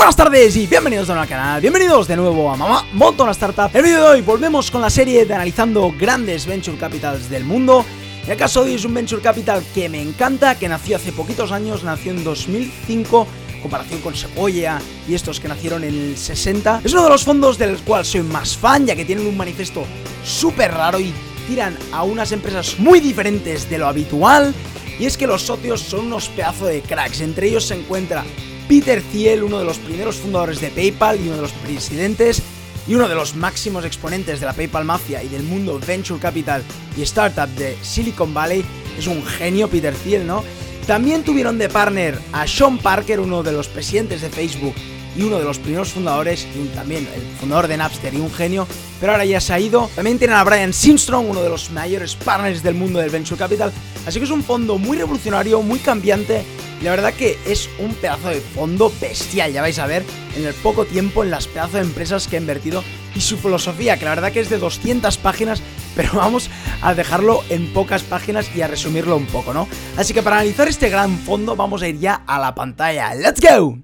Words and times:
Buenas 0.00 0.16
tardes 0.16 0.56
y 0.56 0.66
bienvenidos 0.66 1.08
de 1.08 1.12
nuevo 1.12 1.22
al 1.24 1.28
canal, 1.28 1.60
bienvenidos 1.60 2.08
de 2.08 2.16
nuevo 2.16 2.50
a 2.50 2.56
Mamá 2.56 2.86
Monta 2.94 3.22
una 3.22 3.32
Startup. 3.32 3.68
El 3.74 3.82
vídeo 3.82 3.98
de 3.98 4.08
hoy 4.08 4.20
volvemos 4.22 4.70
con 4.70 4.80
la 4.80 4.88
serie 4.88 5.26
de 5.26 5.34
analizando 5.34 5.92
grandes 5.92 6.46
venture 6.46 6.78
capitals 6.78 7.28
del 7.28 7.44
mundo. 7.44 7.84
En 8.24 8.30
el 8.30 8.38
caso 8.38 8.64
de 8.64 8.74
es 8.74 8.86
un 8.86 8.94
venture 8.94 9.20
capital 9.20 9.62
que 9.74 9.90
me 9.90 10.00
encanta, 10.00 10.58
que 10.58 10.70
nació 10.70 10.96
hace 10.96 11.12
poquitos 11.12 11.52
años, 11.52 11.84
nació 11.84 12.12
en 12.12 12.24
2005 12.24 13.26
comparación 13.60 14.00
con 14.00 14.16
Sequoia 14.16 14.80
y 15.06 15.12
estos 15.12 15.38
que 15.38 15.48
nacieron 15.48 15.84
en 15.84 15.94
el 15.94 16.16
60. 16.16 16.80
Es 16.82 16.94
uno 16.94 17.04
de 17.04 17.10
los 17.10 17.22
fondos 17.22 17.58
del 17.58 17.76
cual 17.80 18.06
soy 18.06 18.22
más 18.22 18.56
fan, 18.56 18.86
ya 18.86 18.96
que 18.96 19.04
tienen 19.04 19.26
un 19.26 19.36
manifiesto 19.36 19.84
súper 20.24 20.72
raro 20.72 20.98
y 20.98 21.12
tiran 21.46 21.76
a 21.92 22.04
unas 22.04 22.32
empresas 22.32 22.78
muy 22.78 23.00
diferentes 23.00 23.68
de 23.68 23.76
lo 23.76 23.86
habitual. 23.86 24.54
Y 24.98 25.04
es 25.04 25.18
que 25.18 25.26
los 25.26 25.42
socios 25.42 25.82
son 25.82 26.06
unos 26.06 26.30
pedazos 26.30 26.68
de 26.68 26.80
cracks. 26.80 27.20
Entre 27.20 27.48
ellos 27.48 27.66
se 27.66 27.74
encuentra 27.74 28.24
Peter 28.70 29.02
Thiel, 29.02 29.42
uno 29.42 29.58
de 29.58 29.64
los 29.64 29.78
primeros 29.78 30.14
fundadores 30.14 30.60
de 30.60 30.68
PayPal 30.68 31.18
y 31.18 31.26
uno 31.26 31.34
de 31.34 31.42
los 31.42 31.50
presidentes 31.50 32.40
y 32.86 32.94
uno 32.94 33.08
de 33.08 33.16
los 33.16 33.34
máximos 33.34 33.84
exponentes 33.84 34.38
de 34.38 34.46
la 34.46 34.52
PayPal 34.52 34.84
Mafia 34.84 35.24
y 35.24 35.28
del 35.28 35.42
mundo 35.42 35.80
Venture 35.84 36.20
Capital 36.20 36.62
y 36.96 37.02
Startup 37.02 37.48
de 37.56 37.76
Silicon 37.82 38.32
Valley. 38.32 38.64
Es 38.96 39.08
un 39.08 39.26
genio 39.26 39.66
Peter 39.66 39.92
Thiel, 39.92 40.24
¿no? 40.24 40.44
También 40.86 41.24
tuvieron 41.24 41.58
de 41.58 41.68
partner 41.68 42.16
a 42.32 42.46
Sean 42.46 42.78
Parker, 42.78 43.18
uno 43.18 43.42
de 43.42 43.50
los 43.50 43.66
presidentes 43.66 44.20
de 44.20 44.30
Facebook 44.30 44.76
y 45.16 45.22
uno 45.22 45.40
de 45.40 45.44
los 45.44 45.58
primeros 45.58 45.88
fundadores, 45.88 46.46
y 46.54 46.68
también 46.68 47.08
el 47.12 47.22
fundador 47.40 47.66
de 47.66 47.76
Napster 47.76 48.14
y 48.14 48.18
un 48.18 48.32
genio, 48.32 48.68
pero 49.00 49.10
ahora 49.10 49.24
ya 49.24 49.40
se 49.40 49.52
ha 49.52 49.58
ido. 49.58 49.90
También 49.96 50.20
tienen 50.20 50.36
a 50.36 50.44
Brian 50.44 50.72
Simstrong, 50.72 51.28
uno 51.28 51.42
de 51.42 51.48
los 51.48 51.72
mayores 51.72 52.14
partners 52.14 52.62
del 52.62 52.76
mundo 52.76 53.00
del 53.00 53.10
Venture 53.10 53.36
Capital. 53.36 53.72
Así 54.06 54.20
que 54.20 54.26
es 54.26 54.30
un 54.30 54.44
fondo 54.44 54.78
muy 54.78 54.96
revolucionario, 54.96 55.60
muy 55.60 55.80
cambiante. 55.80 56.44
La 56.82 56.92
verdad 56.92 57.12
que 57.12 57.38
es 57.46 57.68
un 57.78 57.94
pedazo 57.94 58.28
de 58.28 58.40
fondo 58.40 58.90
bestial, 59.02 59.52
ya 59.52 59.60
vais 59.60 59.78
a 59.78 59.86
ver 59.86 60.02
en 60.34 60.46
el 60.46 60.54
poco 60.54 60.86
tiempo 60.86 61.22
en 61.22 61.30
las 61.30 61.46
pedazos 61.46 61.74
de 61.74 61.80
empresas 61.80 62.26
que 62.26 62.36
ha 62.36 62.40
invertido 62.40 62.82
y 63.14 63.20
su 63.20 63.36
filosofía, 63.36 63.98
que 63.98 64.06
la 64.06 64.14
verdad 64.14 64.32
que 64.32 64.40
es 64.40 64.48
de 64.48 64.56
200 64.56 65.18
páginas, 65.18 65.62
pero 65.94 66.12
vamos 66.14 66.48
a 66.80 66.94
dejarlo 66.94 67.44
en 67.50 67.70
pocas 67.74 68.02
páginas 68.02 68.50
y 68.56 68.62
a 68.62 68.66
resumirlo 68.66 69.16
un 69.18 69.26
poco, 69.26 69.52
¿no? 69.52 69.68
Así 69.98 70.14
que 70.14 70.22
para 70.22 70.36
analizar 70.36 70.68
este 70.68 70.88
gran 70.88 71.18
fondo 71.18 71.54
vamos 71.54 71.82
a 71.82 71.88
ir 71.88 71.98
ya 71.98 72.14
a 72.26 72.38
la 72.38 72.54
pantalla. 72.54 73.14
¡Let's 73.14 73.40
go! 73.42 73.78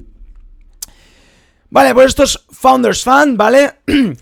Vale, 1.69 1.93
pues 1.93 2.07
esto 2.07 2.23
es 2.23 2.41
Founders 2.51 3.05
Fund, 3.05 3.37
¿vale? 3.37 3.75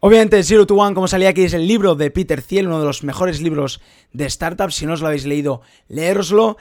Obviamente 0.00 0.42
Zero 0.42 0.66
to 0.66 0.74
One, 0.74 0.94
como 0.94 1.08
salía 1.08 1.30
aquí, 1.30 1.44
es 1.44 1.54
el 1.54 1.66
libro 1.66 1.94
de 1.94 2.10
Peter 2.10 2.42
Thiel, 2.42 2.66
uno 2.66 2.80
de 2.80 2.86
los 2.86 3.02
mejores 3.04 3.40
libros 3.40 3.80
de 4.12 4.28
startups. 4.28 4.74
Si 4.74 4.84
no 4.84 4.92
os 4.92 5.00
lo 5.00 5.06
habéis 5.06 5.24
leído, 5.24 5.62
leéroslo. 5.88 6.58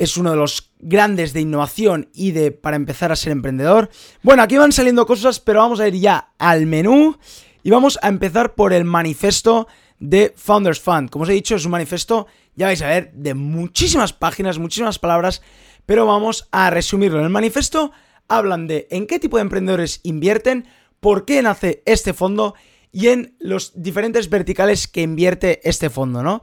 Es 0.00 0.16
uno 0.16 0.30
de 0.30 0.38
los 0.38 0.72
grandes 0.78 1.34
de 1.34 1.42
innovación 1.42 2.08
y 2.14 2.30
de 2.30 2.52
para 2.52 2.76
empezar 2.76 3.12
a 3.12 3.16
ser 3.16 3.32
emprendedor. 3.32 3.90
Bueno, 4.22 4.42
aquí 4.42 4.56
van 4.56 4.72
saliendo 4.72 5.04
cosas, 5.04 5.40
pero 5.40 5.60
vamos 5.60 5.78
a 5.78 5.88
ir 5.88 5.94
ya 5.94 6.32
al 6.38 6.64
menú 6.64 7.18
y 7.62 7.68
vamos 7.68 7.98
a 8.00 8.08
empezar 8.08 8.54
por 8.54 8.72
el 8.72 8.86
manifiesto 8.86 9.68
de 9.98 10.32
Founders 10.34 10.80
Fund. 10.80 11.10
Como 11.10 11.24
os 11.24 11.28
he 11.28 11.34
dicho, 11.34 11.54
es 11.54 11.66
un 11.66 11.72
manifiesto, 11.72 12.26
ya 12.56 12.68
vais 12.68 12.80
a 12.80 12.88
ver, 12.88 13.12
de 13.12 13.34
muchísimas 13.34 14.14
páginas, 14.14 14.58
muchísimas 14.58 14.98
palabras, 14.98 15.42
pero 15.84 16.06
vamos 16.06 16.48
a 16.50 16.70
resumirlo. 16.70 17.18
En 17.18 17.24
el 17.24 17.30
manifiesto 17.30 17.92
hablan 18.26 18.68
de 18.68 18.88
en 18.90 19.06
qué 19.06 19.18
tipo 19.18 19.36
de 19.36 19.42
emprendedores 19.42 20.00
invierten, 20.02 20.66
por 21.00 21.26
qué 21.26 21.42
nace 21.42 21.82
este 21.84 22.14
fondo 22.14 22.54
y 22.90 23.08
en 23.08 23.36
los 23.38 23.72
diferentes 23.74 24.30
verticales 24.30 24.88
que 24.88 25.02
invierte 25.02 25.60
este 25.68 25.90
fondo, 25.90 26.22
¿no? 26.22 26.40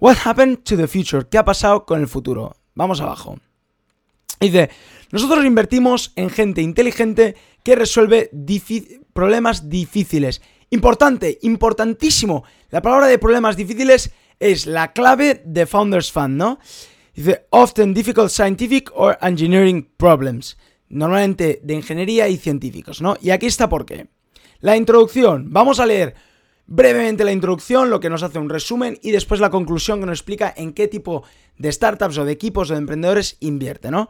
What 0.00 0.16
happened 0.24 0.64
to 0.64 0.76
the 0.76 0.88
future? 0.88 1.28
¿Qué 1.30 1.38
ha 1.38 1.44
pasado 1.44 1.86
con 1.86 2.00
el 2.00 2.08
futuro? 2.08 2.56
Vamos 2.80 3.02
abajo. 3.02 3.36
Dice, 4.40 4.70
nosotros 5.12 5.44
invertimos 5.44 6.14
en 6.16 6.30
gente 6.30 6.62
inteligente 6.62 7.36
que 7.62 7.76
resuelve 7.76 8.30
problemas 9.12 9.68
difíciles. 9.68 10.40
Importante, 10.70 11.38
importantísimo. 11.42 12.42
La 12.70 12.80
palabra 12.80 13.06
de 13.06 13.18
problemas 13.18 13.58
difíciles 13.58 14.14
es 14.38 14.64
la 14.64 14.94
clave 14.94 15.42
de 15.44 15.66
Founders 15.66 16.10
Fund, 16.10 16.38
¿no? 16.38 16.58
Dice, 17.14 17.44
often 17.50 17.92
difficult 17.92 18.30
scientific 18.30 18.90
or 18.94 19.18
engineering 19.20 19.86
problems 19.98 20.56
normalmente 20.88 21.60
de 21.62 21.74
ingeniería 21.74 22.28
y 22.28 22.38
científicos, 22.38 23.02
¿no? 23.02 23.14
Y 23.20 23.28
aquí 23.28 23.44
está 23.44 23.68
por 23.68 23.84
qué. 23.84 24.06
La 24.60 24.74
introducción, 24.74 25.52
vamos 25.52 25.80
a 25.80 25.86
leer 25.86 26.14
brevemente 26.70 27.24
la 27.24 27.32
introducción, 27.32 27.90
lo 27.90 28.00
que 28.00 28.08
nos 28.08 28.22
hace 28.22 28.38
un 28.38 28.48
resumen 28.48 28.98
y 29.02 29.10
después 29.10 29.40
la 29.40 29.50
conclusión 29.50 30.00
que 30.00 30.06
nos 30.06 30.18
explica 30.18 30.54
en 30.56 30.72
qué 30.72 30.88
tipo 30.88 31.24
de 31.58 31.70
startups 31.70 32.16
o 32.16 32.24
de 32.24 32.32
equipos 32.32 32.70
o 32.70 32.74
de 32.74 32.78
emprendedores 32.78 33.36
invierte, 33.40 33.90
¿no? 33.90 34.08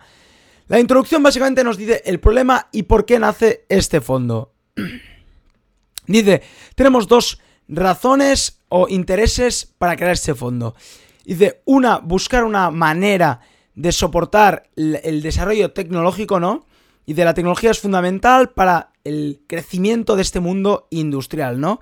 La 0.68 0.78
introducción 0.78 1.22
básicamente 1.22 1.64
nos 1.64 1.76
dice 1.76 2.02
el 2.04 2.20
problema 2.20 2.68
y 2.70 2.84
por 2.84 3.04
qué 3.04 3.18
nace 3.18 3.64
este 3.68 4.00
fondo. 4.00 4.52
dice, 6.06 6.42
tenemos 6.76 7.08
dos 7.08 7.40
razones 7.66 8.60
o 8.68 8.86
intereses 8.88 9.74
para 9.78 9.96
crear 9.96 10.12
este 10.12 10.36
fondo. 10.36 10.76
Dice, 11.24 11.62
una, 11.64 11.98
buscar 11.98 12.44
una 12.44 12.70
manera 12.70 13.40
de 13.74 13.90
soportar 13.90 14.68
el 14.76 15.22
desarrollo 15.22 15.72
tecnológico, 15.72 16.38
¿no? 16.38 16.66
y 17.10 17.14
de 17.14 17.24
la 17.24 17.34
tecnología 17.34 17.72
es 17.72 17.80
fundamental 17.80 18.50
para 18.50 18.92
el 19.02 19.42
crecimiento 19.48 20.14
de 20.14 20.22
este 20.22 20.38
mundo 20.38 20.86
industrial, 20.90 21.60
¿no? 21.60 21.80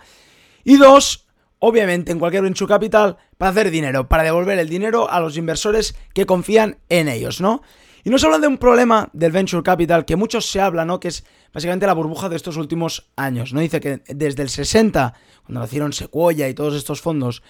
Y 0.65 0.77
dos, 0.77 1.27
obviamente 1.59 2.13
en 2.13 2.19
cualquier 2.19 2.43
venture 2.43 2.69
capital, 2.69 3.17
para 3.37 3.51
hacer 3.51 3.71
dinero, 3.71 4.09
para 4.09 4.23
devolver 4.23 4.59
el 4.59 4.69
dinero 4.69 5.11
a 5.11 5.21
los 5.21 5.37
inversores 5.37 5.95
que 6.15 6.27
confían 6.27 6.79
en 6.89 7.09
ellos, 7.09 7.41
¿no? 7.41 7.63
Y 8.05 8.11
nos 8.11 8.25
hablan 8.25 8.41
de 8.41 8.49
un 8.49 8.59
problema 8.59 9.11
del 9.13 9.33
venture 9.33 9.63
capital 9.63 10.05
que 10.05 10.17
muchos 10.17 10.51
se 10.51 10.61
habla, 10.61 10.85
¿no? 10.85 11.01
Que 11.01 11.09
es 11.09 11.25
básicamente 11.53 11.87
la 11.87 11.95
burbuja 11.95 12.29
de 12.29 12.37
estos 12.37 12.57
últimos 12.57 13.11
años, 13.17 13.53
¿no? 13.53 13.61
Dice 13.61 13.81
que 13.81 14.03
desde 14.07 14.43
el 14.43 14.49
60, 14.49 15.15
cuando 15.45 15.61
nacieron 15.61 15.93
Sequoia 15.93 16.49
y 16.49 16.55
todos 16.55 16.75
estos 16.75 17.01
fondos, 17.01 17.43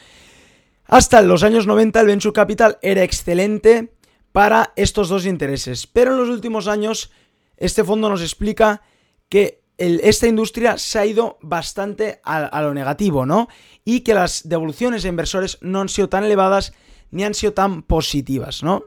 hasta 0.84 1.20
los 1.22 1.42
años 1.42 1.66
90 1.66 2.00
el 2.00 2.06
venture 2.06 2.32
capital 2.32 2.78
era 2.80 3.02
excelente 3.02 3.92
para 4.32 4.72
estos 4.74 5.08
dos 5.08 5.26
intereses, 5.26 5.86
pero 5.86 6.12
en 6.12 6.18
los 6.18 6.28
últimos 6.28 6.66
años 6.66 7.10
este 7.56 7.84
fondo 7.84 8.08
nos 8.08 8.22
explica 8.22 8.82
que 9.28 9.62
esta 9.78 10.26
industria 10.26 10.76
se 10.76 10.98
ha 10.98 11.06
ido 11.06 11.38
bastante 11.40 12.20
a, 12.24 12.60
lo 12.62 12.74
negativo, 12.74 13.24
¿no? 13.24 13.48
Y 13.84 14.00
que 14.00 14.12
las 14.12 14.48
devoluciones 14.48 15.02
de 15.02 15.08
inversores 15.08 15.58
no 15.60 15.80
han 15.80 15.88
sido 15.88 16.08
tan 16.08 16.24
elevadas 16.24 16.72
ni 17.10 17.24
han 17.24 17.34
sido 17.34 17.52
tan 17.52 17.82
positivas, 17.82 18.62
¿no? 18.62 18.84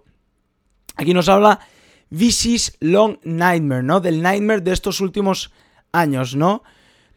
Aquí 0.96 1.14
nos 1.14 1.30
habla 1.30 1.60
VC's 2.10 2.78
Long 2.82 3.18
Nightmare, 3.24 3.84
¿no? 3.84 4.02
Del 4.02 4.22
nightmare 4.22 4.62
de 4.62 4.74
estos 4.74 5.00
últimos 5.00 5.52
años, 5.94 6.36
¿no? 6.36 6.64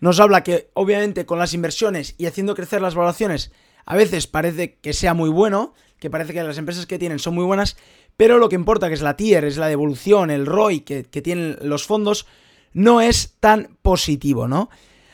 Nos 0.01 0.21
habla 0.21 0.45
que 0.45 0.71
obviamente 0.75 1.27
con 1.27 1.39
las 1.39 1.53
inversiones 1.53 2.15
y 2.17 2.27
haciendo 2.27 2.55
crecer 2.55 2.81
las 2.81 2.95
valoraciones 2.95 3.51
a 3.87 3.97
veces 3.97 4.27
parece 4.27 4.77
que 4.77 4.93
sea 4.93 5.15
muy 5.15 5.31
bueno, 5.31 5.75
que 5.99 6.11
parece 6.11 6.33
que 6.33 6.43
las 6.43 6.59
empresas 6.59 6.87
que 6.87 6.99
tienen 6.99 7.19
son 7.19 7.35
muy 7.35 7.45
buenas, 7.45 7.77
pero 8.17 8.39
lo 8.39 8.49
que 8.49 8.55
importa, 8.55 8.89
que 8.89 8.95
es 8.95 9.03
la 9.03 9.17
tier, 9.17 9.45
es 9.45 9.57
la 9.57 9.69
devolución, 9.69 10.31
el 10.31 10.47
ROI 10.47 10.81
que, 10.81 11.03
tienen 11.03 11.59
los 11.63 11.87
fondos, 11.87 12.27
no 12.75 13.01
es 13.01 13.37
tan 13.41 13.79
positivo, 13.81 14.47
¿no? 14.47 14.69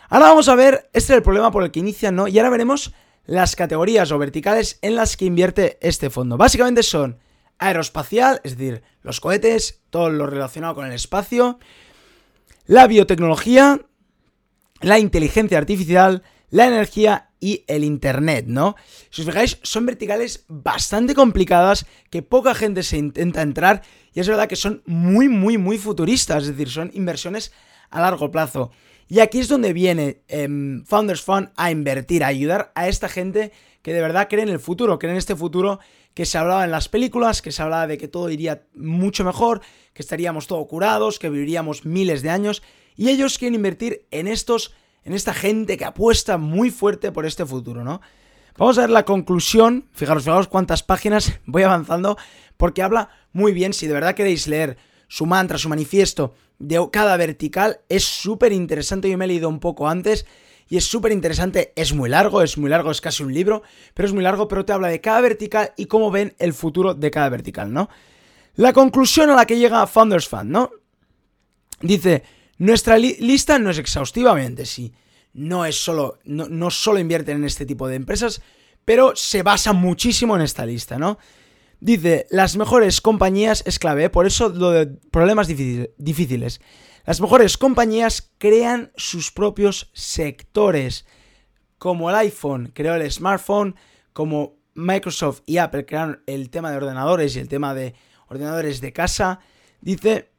Ahora 0.09 0.27
vamos 0.27 0.49
a 0.49 0.57
ver, 0.57 0.91
este 0.93 1.13
es 1.13 1.19
el 1.19 1.23
problema 1.23 1.53
por 1.53 1.63
el 1.63 1.71
que 1.71 1.79
inician, 1.79 2.17
¿no? 2.17 2.27
Y 2.27 2.37
ahora 2.39 2.51
veremos 2.51 2.93
las 3.27 3.55
categorías 3.55 4.11
o 4.11 4.19
verticales 4.19 4.79
en 4.83 4.97
las 4.97 5.17
que 5.17 5.27
invierte 5.27 5.79
este 5.81 6.11
fondo. 6.11 6.37
Básicamente 6.37 6.83
son 6.83 7.21
aeroespacial, 7.59 8.41
es 8.43 8.57
decir, 8.57 8.83
los 9.03 9.21
cohetes, 9.21 9.83
todo 9.91 10.11
lo 10.11 10.27
relacionado 10.27 10.75
con 10.75 10.87
el 10.87 10.93
espacio, 10.93 11.61
la 12.67 12.87
biotecnología, 12.87 13.81
la 14.81 14.99
inteligencia 14.99 15.59
artificial, 15.59 16.23
la 16.49 16.67
energía 16.67 17.30
y 17.41 17.65
el 17.67 17.85
Internet, 17.85 18.45
¿no? 18.47 18.77
Si 19.11 19.23
os 19.23 19.27
fijáis, 19.27 19.59
son 19.63 19.87
verticales 19.87 20.45
bastante 20.49 21.15
complicadas 21.15 21.87
que 22.11 22.23
poca 22.23 22.55
gente 22.55 22.83
se 22.83 22.99
intenta 22.99 23.43
entrar 23.43 23.83
y 24.13 24.21
es 24.21 24.29
verdad 24.29 24.49
que 24.49 24.57
son 24.57 24.83
muy, 24.87 25.29
muy, 25.29 25.59
muy 25.59 25.79
futuristas, 25.79 26.45
es 26.45 26.51
decir, 26.51 26.69
son 26.69 26.91
inversiones 26.95 27.53
a 27.91 28.01
largo 28.01 28.31
plazo. 28.31 28.71
Y 29.09 29.19
aquí 29.19 29.41
es 29.41 29.49
donde 29.49 29.73
viene 29.73 30.23
em, 30.29 30.85
Founders 30.85 31.23
Fund 31.23 31.51
a 31.57 31.71
invertir, 31.73 32.23
a 32.23 32.29
ayudar 32.29 32.71
a 32.77 32.87
esta 32.87 33.09
gente 33.09 33.51
que 33.83 33.93
de 33.93 34.01
verdad 34.01 34.29
cree 34.29 34.43
en 34.43 34.51
el 34.51 34.61
futuro, 34.61 34.99
cree 34.99 35.13
en 35.13 35.19
este 35.19 35.35
futuro 35.35 35.81
que 36.15 36.27
se 36.27 36.39
hablaba 36.39 36.65
en 36.65 36.71
las 36.71 36.89
películas, 36.89 37.43
que 37.43 37.51
se 37.51 37.63
hablaba 37.63 37.87
de 37.87 37.99
que 37.99 38.09
todo 38.09 38.31
iría 38.31 38.63
mucho 38.75 39.25
mejor, 39.25 39.63
que 39.95 40.03
estaríamos 40.03 40.47
todo 40.47 40.67
curados, 40.67 41.19
que 41.19 41.31
viviríamos 41.31 41.85
miles 41.85 42.23
de 42.23 42.31
años, 42.31 42.63
y 42.97 43.09
ellos 43.09 43.39
quieren 43.39 43.55
invertir 43.55 44.07
en 44.11 44.29
estos 44.29 44.75
en 45.05 45.13
esta 45.13 45.35
gente 45.35 45.77
que 45.77 45.85
apuesta 45.85 46.39
muy 46.39 46.71
fuerte 46.71 47.13
por 47.13 47.27
este 47.27 47.47
futuro, 47.47 47.85
¿no? 47.85 48.01
Vamos 48.57 48.79
a 48.79 48.83
ver 48.83 48.91
la 48.91 49.05
conclusión, 49.05 49.89
fijaros, 49.93 50.25
fijaros 50.25 50.49
cuántas 50.49 50.83
páginas 50.83 51.33
voy 51.47 51.63
avanzando, 51.63 52.17
porque 52.57 52.83
habla 52.83 53.11
muy 53.33 53.53
bien, 53.53 53.73
si 53.73 53.87
de 53.87 53.95
verdad 53.95 54.15
queréis 54.15 54.47
leer 54.47 54.77
su 55.09 55.27
mantra, 55.27 55.59
su 55.59 55.69
manifiesto 55.69 56.35
de 56.59 56.79
cada 56.93 57.17
vertical, 57.17 57.81
es 57.89 58.05
súper 58.05 58.53
interesante, 58.53 59.11
yo 59.11 59.17
me 59.17 59.25
he 59.25 59.29
leído 59.29 59.49
un 59.49 59.61
poco 59.61 59.89
antes, 59.89 60.27
y 60.69 60.77
es 60.77 60.85
súper 60.85 61.11
interesante, 61.11 61.73
es 61.75 61.93
muy 61.93 62.09
largo, 62.09 62.43
es 62.43 62.57
muy 62.57 62.71
largo, 62.71 62.93
es 62.93 63.01
casi 63.01 63.25
un 63.25 63.35
libro, 63.35 63.63
pero 63.93 64.07
es 64.07 64.15
muy 64.15 64.23
largo, 64.23 64.47
pero 64.47 64.65
te 64.65 64.73
habla 64.73 64.89
de 64.89 65.01
cada 65.01 65.21
vertical 65.21 65.73
y 65.77 65.87
cómo 65.87 66.13
ven 66.13 66.35
el 66.39 66.53
futuro 66.53 66.95
de 66.95 67.11
cada 67.11 67.29
vertical, 67.29 67.73
¿no? 67.73 67.89
La 68.55 68.73
conclusión 68.73 69.31
a 69.31 69.35
la 69.35 69.47
que 69.47 69.59
llega 69.59 69.87
Founders 69.87 70.29
Fund, 70.29 70.51
¿no? 70.51 70.71
Dice, 71.81 72.23
Nuestra 72.61 72.99
lista 72.99 73.59
no 73.59 73.71
es 73.71 73.79
exhaustivamente, 73.79 74.67
sí. 74.67 74.93
No 75.33 75.65
es 75.65 75.83
solo, 75.83 76.19
no, 76.25 76.47
no 76.47 76.71
solo 76.71 76.99
invierten 76.99 77.39
en 77.39 77.45
este 77.45 77.65
tipo 77.65 77.89
de 77.89 77.95
empresas, 77.97 78.43
pero 78.85 79.17
se 79.17 79.43
basa 79.43 79.73
muchísimo 79.73 80.37
en 80.37 80.43
esta 80.43 80.67
lista, 80.67 80.99
¿no? 80.99 81.19
Dice, 81.81 82.27
las 82.29 82.59
mejores 82.59 83.01
compañías 83.01 83.63
es 83.65 83.79
clave, 83.79 84.11
por 84.11 84.27
eso 84.27 84.51
lo 84.51 84.73
de 84.73 84.89
problemas 84.89 85.49
difíciles. 85.49 86.61
Las 87.07 87.23
mejores 87.23 87.57
compañías 87.57 88.31
crean 88.37 88.93
sus 88.95 89.33
propios 89.33 89.91
sectores. 89.95 91.07
Como 91.79 92.11
el 92.11 92.17
iPhone 92.17 92.73
creó 92.75 92.95
el 92.95 93.11
smartphone, 93.11 93.75
como 94.13 94.59
Microsoft 94.75 95.41
y 95.47 95.57
Apple 95.57 95.87
crearon 95.87 96.23
el 96.27 96.51
tema 96.51 96.71
de 96.71 96.77
ordenadores 96.77 97.35
y 97.37 97.39
el 97.39 97.49
tema 97.49 97.73
de 97.73 97.95
ordenadores 98.29 98.83
de 98.83 98.93
casa. 98.93 99.41
Dice, 99.81 100.30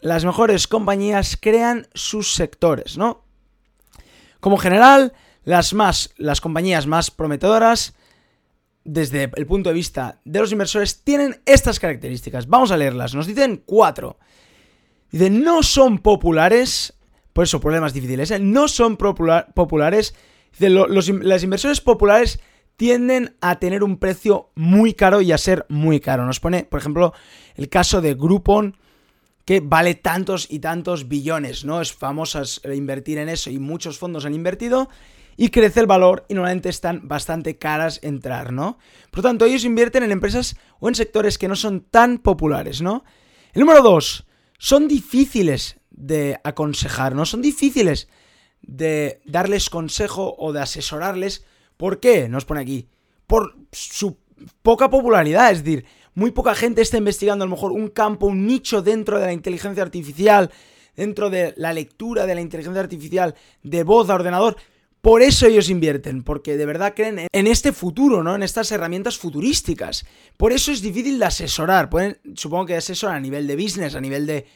las 0.00 0.24
mejores 0.24 0.66
compañías 0.66 1.38
crean 1.40 1.88
sus 1.94 2.34
sectores, 2.34 2.98
¿no? 2.98 3.24
Como 4.40 4.58
general, 4.58 5.12
las 5.44 5.74
más, 5.74 6.10
las 6.16 6.40
compañías 6.40 6.86
más 6.86 7.10
prometedoras 7.10 7.94
desde 8.84 9.30
el 9.34 9.46
punto 9.46 9.70
de 9.70 9.74
vista 9.74 10.20
de 10.24 10.40
los 10.40 10.52
inversores 10.52 11.02
tienen 11.02 11.40
estas 11.44 11.80
características. 11.80 12.46
Vamos 12.46 12.70
a 12.70 12.76
leerlas. 12.76 13.14
Nos 13.14 13.26
dicen 13.26 13.62
cuatro. 13.66 14.18
Dicen, 15.10 15.42
no 15.42 15.62
son 15.62 15.98
populares, 15.98 16.94
por 17.32 17.44
eso 17.44 17.60
problemas 17.60 17.92
difíciles, 17.92 18.30
¿eh? 18.30 18.38
no 18.38 18.68
son 18.68 18.96
populares. 18.96 20.14
Dicen, 20.52 20.74
las 21.22 21.42
inversores 21.42 21.80
populares 21.80 22.40
tienden 22.76 23.36
a 23.40 23.58
tener 23.58 23.82
un 23.82 23.98
precio 23.98 24.50
muy 24.54 24.94
caro 24.94 25.20
y 25.20 25.32
a 25.32 25.38
ser 25.38 25.66
muy 25.68 26.00
caro. 26.00 26.26
Nos 26.26 26.40
pone, 26.40 26.64
por 26.64 26.80
ejemplo, 26.80 27.12
el 27.54 27.68
caso 27.68 28.00
de 28.00 28.14
Groupon, 28.14 28.76
que 29.46 29.60
vale 29.60 29.94
tantos 29.94 30.48
y 30.50 30.58
tantos 30.58 31.08
billones, 31.08 31.64
¿no? 31.64 31.80
Es 31.80 31.92
famosa 31.92 32.42
invertir 32.74 33.18
en 33.18 33.28
eso 33.28 33.48
y 33.48 33.58
muchos 33.58 33.96
fondos 33.96 34.26
han 34.26 34.34
invertido 34.34 34.90
y 35.36 35.50
crece 35.50 35.80
el 35.80 35.86
valor 35.86 36.26
y 36.28 36.34
normalmente 36.34 36.68
están 36.68 37.06
bastante 37.06 37.56
caras 37.56 38.00
entrar, 38.02 38.52
¿no? 38.52 38.78
Por 39.10 39.18
lo 39.18 39.30
tanto, 39.30 39.44
ellos 39.44 39.64
invierten 39.64 40.02
en 40.02 40.10
empresas 40.10 40.56
o 40.80 40.88
en 40.88 40.96
sectores 40.96 41.38
que 41.38 41.46
no 41.46 41.54
son 41.54 41.82
tan 41.82 42.18
populares, 42.18 42.82
¿no? 42.82 43.04
El 43.52 43.60
número 43.60 43.82
dos, 43.82 44.26
son 44.58 44.88
difíciles 44.88 45.78
de 45.90 46.40
aconsejar, 46.42 47.14
¿no? 47.14 47.24
Son 47.24 47.40
difíciles 47.40 48.08
de 48.62 49.20
darles 49.26 49.70
consejo 49.70 50.34
o 50.38 50.52
de 50.52 50.60
asesorarles. 50.60 51.44
¿Por 51.76 52.00
qué? 52.00 52.28
Nos 52.28 52.44
pone 52.44 52.62
aquí. 52.62 52.88
Por 53.28 53.56
su 53.70 54.18
poca 54.62 54.90
popularidad, 54.90 55.52
es 55.52 55.62
decir, 55.62 55.86
muy 56.16 56.30
poca 56.30 56.54
gente 56.54 56.80
está 56.80 56.96
investigando 56.96 57.44
a 57.44 57.46
lo 57.46 57.54
mejor 57.54 57.72
un 57.72 57.88
campo, 57.88 58.26
un 58.26 58.46
nicho 58.46 58.80
dentro 58.80 59.20
de 59.20 59.26
la 59.26 59.32
inteligencia 59.34 59.82
artificial, 59.82 60.50
dentro 60.96 61.28
de 61.28 61.52
la 61.58 61.74
lectura 61.74 62.24
de 62.24 62.34
la 62.34 62.40
inteligencia 62.40 62.80
artificial 62.80 63.34
de 63.62 63.84
voz 63.84 64.08
a 64.08 64.14
ordenador. 64.14 64.56
Por 65.02 65.20
eso 65.20 65.46
ellos 65.46 65.68
invierten, 65.68 66.24
porque 66.24 66.56
de 66.56 66.64
verdad 66.64 66.94
creen 66.96 67.28
en 67.30 67.46
este 67.46 67.70
futuro, 67.72 68.22
¿no? 68.22 68.34
En 68.34 68.42
estas 68.42 68.72
herramientas 68.72 69.18
futurísticas. 69.18 70.06
Por 70.38 70.54
eso 70.54 70.72
es 70.72 70.80
difícil 70.80 71.18
de 71.18 71.26
asesorar. 71.26 71.90
Supongo 72.34 72.64
que 72.64 72.76
asesorar 72.76 73.16
a 73.16 73.20
nivel 73.20 73.46
de 73.46 73.54
business, 73.54 73.94
a 73.94 74.00
nivel 74.00 74.26
de, 74.26 74.46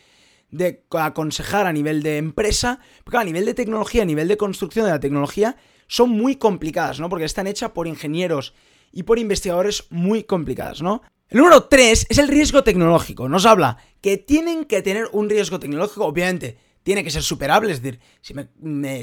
de 0.51 0.83
aconsejar, 0.93 1.67
a 1.67 1.75
nivel 1.75 2.03
de 2.03 2.17
empresa, 2.17 2.81
porque 3.05 3.19
a 3.19 3.25
nivel 3.25 3.45
de 3.45 3.53
tecnología, 3.53 4.03
a 4.03 4.07
nivel 4.07 4.29
de 4.29 4.39
construcción 4.39 4.87
de 4.87 4.93
la 4.93 4.99
tecnología, 4.99 5.57
son 5.87 6.09
muy 6.09 6.37
complicadas, 6.37 7.01
¿no? 7.01 7.11
Porque 7.11 7.27
están 7.27 7.47
hechas 7.47 7.73
por 7.73 7.87
ingenieros 7.87 8.55
y 8.93 9.03
por 9.03 9.19
investigadores 9.19 9.85
muy 9.91 10.25
complicadas, 10.25 10.81
¿no? 10.81 11.03
El 11.31 11.39
número 11.39 11.63
3 11.63 12.07
es 12.09 12.19
el 12.19 12.27
riesgo 12.27 12.65
tecnológico. 12.65 13.29
Nos 13.29 13.47
habla 13.47 13.77
que 14.01 14.17
tienen 14.17 14.65
que 14.65 14.83
tener 14.83 15.09
un 15.13 15.31
riesgo 15.31 15.61
tecnológico, 15.61 16.05
obviamente, 16.05 16.59
tiene 16.83 17.05
que 17.05 17.11
ser 17.11 17.23
superable, 17.23 17.73
es 17.73 17.81
decir, 17.81 18.01
si, 18.21 18.35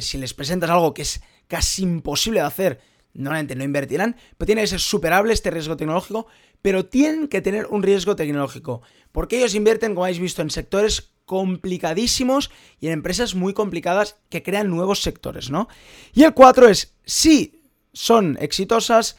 si 0.01 0.17
les 0.17 0.33
presentas 0.33 0.69
algo 0.69 0.93
que 0.93 1.03
es 1.03 1.21
casi 1.47 1.83
imposible 1.83 2.41
de 2.41 2.45
hacer, 2.45 2.81
normalmente 3.13 3.55
no 3.55 3.63
invertirán, 3.63 4.17
pero 4.37 4.45
tiene 4.45 4.61
que 4.61 4.67
ser 4.67 4.81
superable 4.81 5.31
este 5.31 5.51
riesgo 5.51 5.77
tecnológico, 5.77 6.27
pero 6.61 6.85
tienen 6.85 7.29
que 7.29 7.39
tener 7.39 7.65
un 7.67 7.81
riesgo 7.81 8.17
tecnológico, 8.17 8.81
porque 9.13 9.37
ellos 9.37 9.55
invierten, 9.55 9.93
como 9.93 10.03
habéis 10.03 10.19
visto, 10.19 10.41
en 10.41 10.49
sectores 10.49 11.13
complicadísimos 11.23 12.51
y 12.81 12.87
en 12.87 12.93
empresas 12.93 13.35
muy 13.35 13.53
complicadas 13.53 14.17
que 14.29 14.43
crean 14.43 14.69
nuevos 14.69 15.01
sectores, 15.01 15.49
¿no? 15.49 15.69
Y 16.13 16.23
el 16.23 16.33
4 16.33 16.67
es, 16.67 16.93
si 17.05 17.63
son 17.93 18.37
exitosas, 18.41 19.15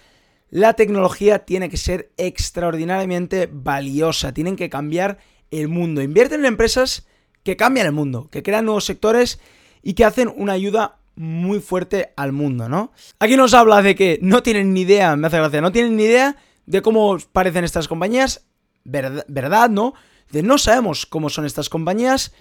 la 0.51 0.75
tecnología 0.75 1.41
tiene 1.41 1.69
que 1.69 1.77
ser 1.77 2.11
extraordinariamente 2.17 3.49
valiosa, 3.53 4.33
tienen 4.33 4.57
que 4.57 4.71
cambiar 4.71 5.19
el 5.51 5.69
mundo. 5.69 6.03
Invierten 6.03 6.41
en 6.41 6.47
empresas 6.47 7.07
que 7.43 7.57
cambian 7.57 7.87
el 7.87 7.93
mundo, 7.93 8.29
que 8.31 8.43
crean 8.43 8.65
nuevos 8.65 8.85
sectores 8.85 9.41
y 9.83 9.95
que 9.95 10.05
hacen 10.05 10.33
una 10.35 10.53
ayuda 10.53 10.99
muy 11.17 11.61
fuerte 11.61 12.13
al 12.17 12.33
mundo, 12.33 12.69
¿no? 12.69 12.93
Aquí 13.19 13.37
nos 13.37 13.53
habla 13.53 13.83
de 13.83 13.95
que 13.95 14.19
no 14.23 14.43
tienen 14.43 14.73
ni 14.73 14.83
idea, 14.83 15.17
me 15.17 15.27
hace 15.27 15.39
gracia, 15.39 15.61
no 15.61 15.73
tienen 15.73 15.97
ni 15.97 16.05
idea 16.05 16.37
de 16.67 16.83
cómo 16.83 17.19
parecen 17.33 17.65
estas 17.65 17.89
compañías, 17.89 18.47
verdad, 18.85 19.69
¿no? 19.71 19.95
De 20.31 20.43
no 20.43 20.59
sabemos 20.59 21.07
cómo 21.07 21.29
son 21.29 21.45
estas 21.45 21.69
compañías, 21.69 22.33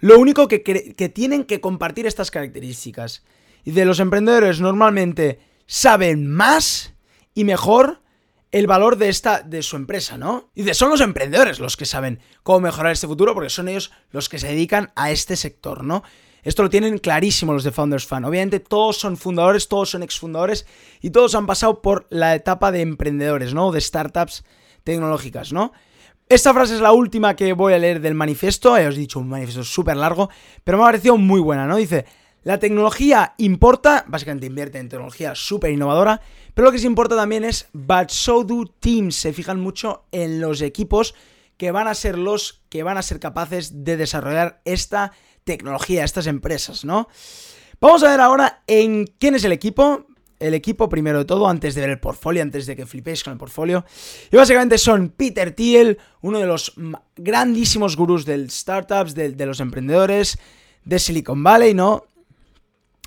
lo 0.00 0.18
único 0.18 0.48
que, 0.48 0.62
que 0.62 1.08
tienen 1.08 1.44
que 1.44 1.60
compartir 1.60 2.06
estas 2.06 2.30
características. 2.30 3.24
Y 3.64 3.72
de 3.72 3.84
los 3.84 4.00
emprendedores 4.00 4.60
normalmente 4.60 5.40
saben 5.66 6.28
más 6.28 6.94
y 7.38 7.44
mejor 7.44 8.02
el 8.50 8.66
valor 8.66 8.96
de 8.96 9.08
esta 9.08 9.42
de 9.42 9.62
su 9.62 9.76
empresa, 9.76 10.18
¿no? 10.18 10.50
Y 10.56 10.62
de 10.62 10.74
son 10.74 10.90
los 10.90 11.00
emprendedores 11.00 11.60
los 11.60 11.76
que 11.76 11.86
saben 11.86 12.18
cómo 12.42 12.58
mejorar 12.58 12.90
este 12.90 13.06
futuro 13.06 13.32
porque 13.32 13.48
son 13.48 13.68
ellos 13.68 13.92
los 14.10 14.28
que 14.28 14.40
se 14.40 14.48
dedican 14.48 14.90
a 14.96 15.12
este 15.12 15.36
sector, 15.36 15.84
¿no? 15.84 16.02
Esto 16.42 16.64
lo 16.64 16.68
tienen 16.68 16.98
clarísimo 16.98 17.52
los 17.52 17.62
de 17.62 17.70
Founders 17.70 18.06
Fan. 18.06 18.24
Obviamente 18.24 18.58
todos 18.58 18.96
son 18.96 19.16
fundadores, 19.16 19.68
todos 19.68 19.90
son 19.90 20.02
exfundadores 20.02 20.66
y 21.00 21.10
todos 21.10 21.36
han 21.36 21.46
pasado 21.46 21.80
por 21.80 22.08
la 22.10 22.34
etapa 22.34 22.72
de 22.72 22.80
emprendedores, 22.80 23.54
¿no? 23.54 23.70
De 23.70 23.80
startups 23.80 24.42
tecnológicas, 24.82 25.52
¿no? 25.52 25.70
Esta 26.28 26.52
frase 26.52 26.74
es 26.74 26.80
la 26.80 26.90
última 26.90 27.36
que 27.36 27.52
voy 27.52 27.72
a 27.72 27.78
leer 27.78 28.00
del 28.00 28.14
manifiesto. 28.14 28.72
os 28.72 28.78
he 28.80 28.90
dicho 28.90 29.20
un 29.20 29.28
manifiesto 29.28 29.62
súper 29.62 29.96
largo, 29.96 30.28
pero 30.64 30.76
me 30.76 30.82
ha 30.82 30.86
parecido 30.88 31.16
muy 31.16 31.40
buena, 31.40 31.68
¿no? 31.68 31.76
Dice, 31.76 32.04
la 32.44 32.58
tecnología 32.58 33.34
importa, 33.38 34.04
básicamente 34.08 34.46
invierte 34.46 34.78
en 34.78 34.88
tecnología 34.88 35.34
súper 35.34 35.72
innovadora, 35.72 36.20
pero 36.54 36.66
lo 36.66 36.72
que 36.72 36.78
se 36.78 36.86
importa 36.86 37.16
también 37.16 37.44
es, 37.44 37.68
but 37.72 38.08
so 38.08 38.44
do 38.44 38.64
teams. 38.80 39.16
Se 39.16 39.32
fijan 39.32 39.60
mucho 39.60 40.04
en 40.12 40.40
los 40.40 40.62
equipos 40.62 41.14
que 41.56 41.72
van 41.72 41.88
a 41.88 41.94
ser 41.94 42.16
los 42.16 42.62
que 42.68 42.82
van 42.82 42.96
a 42.96 43.02
ser 43.02 43.20
capaces 43.20 43.84
de 43.84 43.96
desarrollar 43.96 44.60
esta 44.64 45.12
tecnología, 45.44 46.04
estas 46.04 46.26
empresas, 46.26 46.84
¿no? 46.84 47.08
Vamos 47.80 48.02
a 48.02 48.10
ver 48.10 48.20
ahora 48.20 48.62
en 48.66 49.06
quién 49.18 49.34
es 49.34 49.44
el 49.44 49.52
equipo. 49.52 50.06
El 50.40 50.54
equipo, 50.54 50.88
primero 50.88 51.18
de 51.18 51.24
todo, 51.24 51.48
antes 51.48 51.74
de 51.74 51.80
ver 51.80 51.90
el 51.90 51.98
portfolio, 51.98 52.42
antes 52.42 52.64
de 52.66 52.76
que 52.76 52.86
flipéis 52.86 53.24
con 53.24 53.32
el 53.32 53.38
portfolio. 53.38 53.84
Y 54.30 54.36
básicamente 54.36 54.78
son 54.78 55.08
Peter 55.08 55.50
Thiel, 55.50 55.98
uno 56.20 56.38
de 56.38 56.46
los 56.46 56.74
grandísimos 57.16 57.96
gurús 57.96 58.24
del 58.24 58.48
startups, 58.48 59.16
de, 59.16 59.32
de 59.32 59.46
los 59.46 59.58
emprendedores, 59.58 60.38
de 60.84 60.98
Silicon 61.00 61.42
Valley, 61.42 61.74
¿no? 61.74 62.04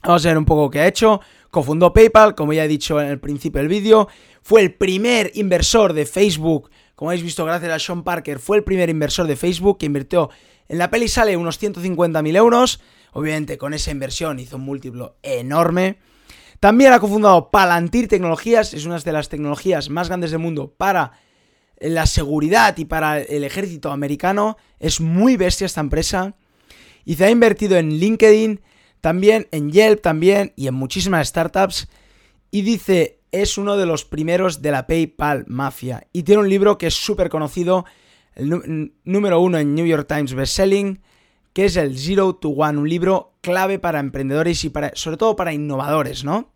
Vamos 0.03 0.25
a 0.25 0.29
ver 0.29 0.37
un 0.37 0.45
poco 0.45 0.69
qué 0.69 0.79
ha 0.79 0.87
hecho. 0.87 1.21
Cofundó 1.49 1.93
PayPal, 1.93 2.35
como 2.35 2.53
ya 2.53 2.65
he 2.65 2.67
dicho 2.67 2.99
en 3.01 3.07
el 3.07 3.19
principio 3.19 3.59
del 3.59 3.67
vídeo. 3.67 4.07
Fue 4.41 4.61
el 4.61 4.73
primer 4.73 5.31
inversor 5.35 5.93
de 5.93 6.05
Facebook. 6.05 6.69
Como 6.95 7.11
habéis 7.11 7.23
visto, 7.23 7.45
gracias 7.45 7.71
a 7.71 7.79
Sean 7.79 8.03
Parker, 8.03 8.39
fue 8.39 8.57
el 8.57 8.63
primer 8.63 8.89
inversor 8.89 9.27
de 9.27 9.35
Facebook 9.35 9.77
que 9.79 9.85
invirtió 9.85 10.29
en 10.71 10.77
la 10.77 10.89
peli 10.89 11.09
sale 11.09 11.35
unos 11.35 11.61
150.000 11.61 12.37
euros. 12.37 12.79
Obviamente 13.11 13.57
con 13.57 13.73
esa 13.73 13.91
inversión 13.91 14.39
hizo 14.39 14.55
un 14.55 14.63
múltiplo 14.63 15.17
enorme. 15.21 15.97
También 16.61 16.93
ha 16.93 16.99
cofundado 17.01 17.51
Palantir 17.51 18.07
Tecnologías, 18.07 18.73
es 18.73 18.85
una 18.85 18.97
de 18.97 19.11
las 19.11 19.27
tecnologías 19.27 19.89
más 19.89 20.07
grandes 20.07 20.31
del 20.31 20.39
mundo 20.39 20.73
para 20.77 21.11
la 21.77 22.05
seguridad 22.05 22.77
y 22.77 22.85
para 22.85 23.19
el 23.19 23.43
ejército 23.43 23.91
americano. 23.91 24.55
Es 24.79 25.01
muy 25.01 25.35
bestia 25.35 25.65
esta 25.65 25.81
empresa. 25.81 26.35
Y 27.03 27.15
se 27.15 27.25
ha 27.25 27.29
invertido 27.29 27.77
en 27.77 27.89
LinkedIn, 27.89 28.61
también 29.01 29.47
en 29.51 29.71
Yelp, 29.71 30.01
también 30.01 30.53
y 30.55 30.67
en 30.67 30.75
muchísimas 30.75 31.27
startups. 31.27 31.89
Y 32.51 32.61
dice, 32.61 33.19
es 33.31 33.57
uno 33.57 33.77
de 33.77 33.85
los 33.85 34.05
primeros 34.05 34.61
de 34.61 34.71
la 34.71 34.87
PayPal 34.87 35.45
Mafia. 35.47 36.07
Y 36.13 36.23
tiene 36.23 36.41
un 36.41 36.49
libro 36.49 36.77
que 36.77 36.87
es 36.87 36.93
súper 36.93 37.29
conocido 37.29 37.85
el 38.35 38.93
número 39.03 39.41
uno 39.41 39.57
en 39.57 39.75
New 39.75 39.85
York 39.85 40.07
Times 40.07 40.33
Bestselling, 40.33 41.01
que 41.53 41.65
es 41.65 41.75
el 41.75 41.97
Zero 41.97 42.35
to 42.35 42.49
One, 42.49 42.79
un 42.79 42.89
libro 42.89 43.33
clave 43.41 43.79
para 43.79 43.99
emprendedores 43.99 44.63
y 44.63 44.69
para, 44.69 44.91
sobre 44.95 45.17
todo 45.17 45.35
para 45.35 45.53
innovadores, 45.53 46.23
¿no? 46.23 46.51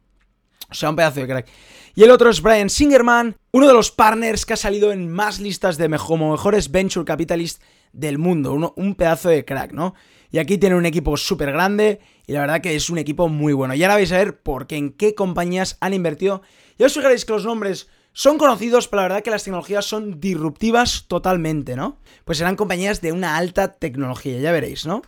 O 0.69 0.73
sea, 0.73 0.89
un 0.89 0.95
pedazo 0.95 1.19
de 1.19 1.27
crack. 1.27 1.47
Y 1.95 2.03
el 2.03 2.11
otro 2.11 2.29
es 2.29 2.41
Brian 2.41 2.69
Singerman, 2.69 3.35
uno 3.51 3.67
de 3.67 3.73
los 3.73 3.91
partners 3.91 4.45
que 4.45 4.53
ha 4.53 4.57
salido 4.57 4.91
en 4.91 5.09
más 5.09 5.39
listas 5.39 5.77
de 5.77 5.89
como 5.97 6.31
mejores 6.31 6.71
venture 6.71 7.05
capitalists 7.05 7.61
del 7.93 8.17
mundo. 8.17 8.73
un 8.75 8.95
pedazo 8.95 9.29
de 9.29 9.45
crack, 9.45 9.71
¿no? 9.71 9.95
Y 10.35 10.37
aquí 10.37 10.57
tiene 10.57 10.75
un 10.75 10.85
equipo 10.85 11.15
súper 11.15 11.53
grande 11.53 12.01
y 12.27 12.33
la 12.33 12.41
verdad 12.41 12.59
que 12.59 12.75
es 12.75 12.89
un 12.89 12.97
equipo 12.97 13.29
muy 13.29 13.53
bueno. 13.53 13.73
Y 13.73 13.81
ahora 13.81 13.95
vais 13.95 14.11
a 14.11 14.17
ver 14.17 14.41
por 14.41 14.67
qué, 14.67 14.75
en 14.75 14.91
qué 14.91 15.15
compañías 15.15 15.77
han 15.79 15.93
invertido. 15.93 16.41
Ya 16.77 16.87
os 16.87 16.93
fijaréis 16.93 17.23
que 17.23 17.31
los 17.31 17.45
nombres 17.45 17.87
son 18.11 18.37
conocidos, 18.37 18.89
pero 18.89 18.97
la 18.97 19.07
verdad 19.07 19.23
que 19.23 19.31
las 19.31 19.45
tecnologías 19.45 19.85
son 19.85 20.19
disruptivas 20.19 21.05
totalmente, 21.07 21.77
¿no? 21.77 21.99
Pues 22.25 22.39
serán 22.39 22.57
compañías 22.57 22.99
de 22.99 23.13
una 23.13 23.37
alta 23.37 23.75
tecnología, 23.75 24.37
ya 24.37 24.51
veréis, 24.51 24.85
¿no? 24.85 25.03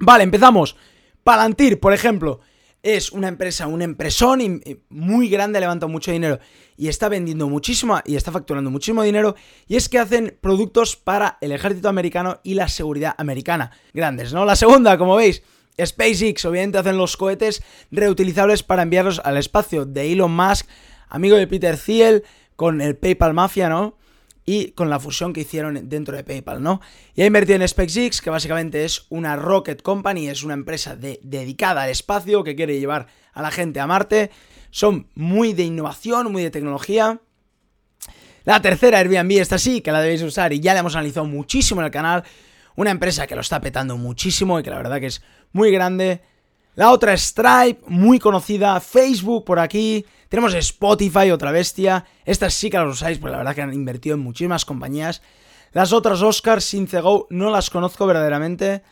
Vale, 0.00 0.24
empezamos. 0.24 0.74
Palantir, 1.22 1.78
por 1.78 1.92
ejemplo, 1.92 2.40
es 2.84 3.10
una 3.12 3.28
empresa, 3.28 3.66
un 3.66 3.80
empresón 3.80 4.62
muy 4.90 5.28
grande, 5.30 5.58
levanta 5.58 5.86
mucho 5.86 6.12
dinero 6.12 6.38
y 6.76 6.88
está 6.88 7.08
vendiendo 7.08 7.48
muchísimo 7.48 7.98
y 8.04 8.14
está 8.14 8.30
facturando 8.30 8.70
muchísimo 8.70 9.02
dinero. 9.02 9.34
Y 9.66 9.76
es 9.76 9.88
que 9.88 9.98
hacen 9.98 10.36
productos 10.40 10.94
para 10.94 11.38
el 11.40 11.52
ejército 11.52 11.88
americano 11.88 12.40
y 12.44 12.54
la 12.54 12.68
seguridad 12.68 13.14
americana. 13.16 13.72
Grandes, 13.94 14.34
¿no? 14.34 14.44
La 14.44 14.54
segunda, 14.54 14.98
como 14.98 15.16
veis, 15.16 15.42
SpaceX, 15.82 16.44
obviamente 16.44 16.76
hacen 16.76 16.98
los 16.98 17.16
cohetes 17.16 17.62
reutilizables 17.90 18.62
para 18.62 18.82
enviarlos 18.82 19.18
al 19.24 19.38
espacio 19.38 19.86
de 19.86 20.12
Elon 20.12 20.36
Musk, 20.36 20.68
amigo 21.08 21.36
de 21.36 21.46
Peter 21.46 21.78
Thiel, 21.78 22.22
con 22.54 22.82
el 22.82 22.96
PayPal 22.96 23.32
Mafia, 23.32 23.70
¿no? 23.70 23.96
Y 24.46 24.72
con 24.72 24.90
la 24.90 25.00
fusión 25.00 25.32
que 25.32 25.42
hicieron 25.42 25.88
dentro 25.88 26.16
de 26.16 26.24
PayPal, 26.24 26.62
¿no? 26.62 26.80
Y 27.14 27.22
ha 27.22 27.26
invertido 27.26 27.56
en 27.56 27.66
SpaceX, 27.68 28.20
que 28.20 28.30
básicamente 28.30 28.84
es 28.84 29.06
una 29.08 29.36
rocket 29.36 29.82
company, 29.82 30.28
es 30.28 30.42
una 30.42 30.54
empresa 30.54 30.96
dedicada 30.96 31.82
al 31.82 31.90
espacio 31.90 32.44
que 32.44 32.54
quiere 32.54 32.78
llevar 32.78 33.06
a 33.32 33.42
la 33.42 33.50
gente 33.50 33.80
a 33.80 33.86
Marte. 33.86 34.30
Son 34.70 35.08
muy 35.14 35.52
de 35.54 35.62
innovación, 35.62 36.30
muy 36.30 36.42
de 36.42 36.50
tecnología. 36.50 37.20
La 38.44 38.60
tercera, 38.60 38.98
Airbnb, 38.98 39.40
esta 39.40 39.56
sí, 39.56 39.80
que 39.80 39.92
la 39.92 40.02
debéis 40.02 40.22
usar 40.22 40.52
y 40.52 40.60
ya 40.60 40.74
la 40.74 40.80
hemos 40.80 40.94
analizado 40.94 41.26
muchísimo 41.26 41.80
en 41.80 41.86
el 41.86 41.90
canal. 41.90 42.24
Una 42.76 42.90
empresa 42.90 43.26
que 43.26 43.34
lo 43.34 43.40
está 43.40 43.60
petando 43.60 43.96
muchísimo 43.96 44.58
y 44.58 44.62
que 44.62 44.70
la 44.70 44.76
verdad 44.76 45.00
que 45.00 45.06
es 45.06 45.22
muy 45.52 45.70
grande. 45.70 46.20
La 46.76 46.90
otra 46.90 47.16
Stripe, 47.16 47.82
muy 47.86 48.18
conocida. 48.18 48.80
Facebook 48.80 49.44
por 49.44 49.60
aquí. 49.60 50.04
Tenemos 50.28 50.54
Spotify, 50.54 51.30
otra 51.30 51.52
bestia. 51.52 52.04
Estas 52.24 52.54
sí 52.54 52.68
que 52.68 52.78
las 52.78 52.92
usáis, 52.92 53.18
porque 53.18 53.32
la 53.32 53.38
verdad 53.38 53.54
que 53.54 53.62
han 53.62 53.72
invertido 53.72 54.16
en 54.16 54.22
muchísimas 54.22 54.64
compañías. 54.64 55.22
Las 55.72 55.92
otras 55.92 56.20
Oscar, 56.22 56.60
Go, 57.02 57.28
no 57.30 57.50
las 57.50 57.70
conozco 57.70 58.06
verdaderamente. 58.06 58.82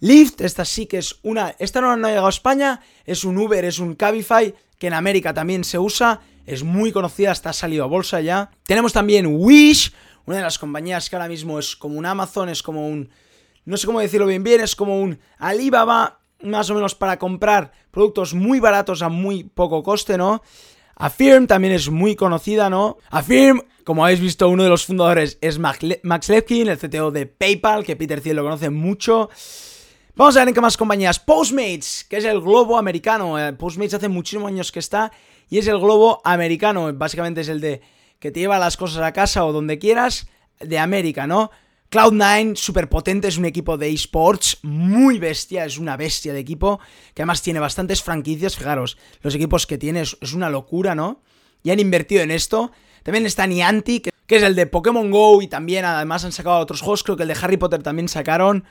Lyft, 0.00 0.40
esta 0.40 0.64
sí 0.64 0.86
que 0.86 0.98
es 0.98 1.20
una... 1.22 1.54
Esta 1.58 1.80
no, 1.80 1.92
ha 1.92 1.96
llegado 1.96 2.26
a 2.26 2.30
España, 2.30 2.80
es 3.04 3.24
un 3.24 3.38
Uber, 3.38 3.64
es 3.64 3.78
un 3.78 3.94
Cabify, 3.94 4.54
que 4.78 4.86
en 4.88 4.94
América 4.94 5.34
también 5.34 5.62
se 5.62 5.78
usa, 5.78 6.20
es 6.46 6.64
muy 6.64 6.90
conocida, 6.90 7.32
está 7.32 7.52
salido 7.52 7.84
a 7.84 7.88
bolsa 7.88 8.20
ya. 8.20 8.50
Tenemos 8.64 8.92
también 8.92 9.26
Wish, 9.26 9.92
una 10.26 10.38
de 10.38 10.42
las 10.42 10.58
compañías 10.58 11.10
que 11.10 11.16
ahora 11.16 11.28
mismo 11.28 11.58
es 11.58 11.76
como 11.76 11.96
un 11.96 12.06
Amazon, 12.06 12.48
es 12.48 12.62
como 12.62 12.88
un... 12.88 13.10
No 13.64 13.76
sé 13.76 13.86
cómo 13.86 14.00
decirlo 14.00 14.26
bien 14.26 14.42
bien, 14.42 14.62
es 14.62 14.74
como 14.74 15.00
un 15.00 15.18
Alibaba, 15.38 16.19
más 16.42 16.70
o 16.70 16.74
menos 16.74 16.94
para 16.94 17.18
comprar 17.18 17.72
productos 17.90 18.34
muy 18.34 18.60
baratos 18.60 19.02
a 19.02 19.08
muy 19.08 19.44
poco 19.44 19.82
coste, 19.82 20.16
¿no? 20.16 20.42
Affirm 20.96 21.46
también 21.46 21.72
es 21.72 21.88
muy 21.88 22.14
conocida, 22.14 22.68
¿no? 22.68 22.98
Affirm, 23.10 23.62
como 23.84 24.04
habéis 24.04 24.20
visto, 24.20 24.48
uno 24.48 24.62
de 24.62 24.68
los 24.68 24.84
fundadores 24.84 25.38
es 25.40 25.58
Max 25.58 26.28
Lepkin, 26.28 26.68
el 26.68 26.78
CTO 26.78 27.10
de 27.10 27.24
PayPal, 27.26 27.84
que 27.84 27.96
Peter 27.96 28.20
Thiel 28.20 28.36
lo 28.36 28.42
conoce 28.42 28.68
mucho. 28.68 29.30
Vamos 30.14 30.36
a 30.36 30.40
ver 30.40 30.48
en 30.48 30.54
qué 30.54 30.60
más 30.60 30.76
compañías. 30.76 31.18
Postmates, 31.18 32.04
que 32.08 32.18
es 32.18 32.24
el 32.26 32.42
globo 32.42 32.76
americano. 32.76 33.38
Eh, 33.38 33.54
Postmates 33.54 33.94
hace 33.94 34.08
muchísimos 34.08 34.48
años 34.48 34.70
que 34.70 34.80
está 34.80 35.10
y 35.48 35.56
es 35.56 35.66
el 35.66 35.78
globo 35.78 36.20
americano. 36.24 36.92
Básicamente 36.92 37.40
es 37.40 37.48
el 37.48 37.62
de 37.62 37.80
que 38.18 38.30
te 38.30 38.40
lleva 38.40 38.58
las 38.58 38.76
cosas 38.76 39.02
a 39.02 39.12
casa 39.12 39.46
o 39.46 39.52
donde 39.52 39.78
quieras 39.78 40.28
de 40.58 40.78
América, 40.78 41.26
¿no? 41.26 41.50
Cloud9, 41.90 42.54
súper 42.54 42.88
potente, 42.88 43.26
es 43.26 43.36
un 43.36 43.46
equipo 43.46 43.76
de 43.76 43.90
esports 43.90 44.58
muy 44.62 45.18
bestia, 45.18 45.64
es 45.64 45.76
una 45.76 45.96
bestia 45.96 46.32
de 46.32 46.38
equipo, 46.38 46.78
que 47.14 47.22
además 47.22 47.42
tiene 47.42 47.58
bastantes 47.58 48.00
franquicias, 48.00 48.56
fijaros, 48.56 48.96
los 49.22 49.34
equipos 49.34 49.66
que 49.66 49.76
tiene 49.76 50.02
es, 50.02 50.32
una 50.32 50.50
locura, 50.50 50.94
¿no? 50.94 51.20
Y 51.64 51.70
han 51.70 51.80
invertido 51.80 52.22
en 52.22 52.30
esto. 52.30 52.70
También 53.02 53.26
está 53.26 53.46
Niantic, 53.46 54.04
que, 54.04 54.10
que 54.26 54.36
es 54.36 54.42
el 54.44 54.54
de 54.54 54.66
Pokémon 54.66 55.10
Go 55.10 55.42
y 55.42 55.48
también 55.48 55.84
además 55.84 56.24
han 56.24 56.30
sacado 56.30 56.58
otros 56.58 56.80
juegos, 56.80 57.02
creo 57.02 57.16
que 57.16 57.24
el 57.24 57.28
de 57.28 57.36
Harry 57.42 57.56
Potter 57.56 57.82
también 57.82 58.08
sacaron. 58.08 58.64